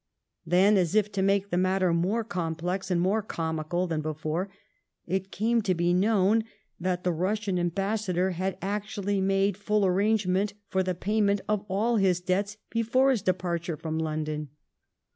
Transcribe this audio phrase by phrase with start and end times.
[0.47, 4.49] Then, as if to make the matter more complex and more comical than before,
[5.05, 6.43] it came to be known
[6.79, 12.19] that the Eussian ambassador had actually made full arrangement for the payment of all his
[12.19, 14.49] debts before his departure from London.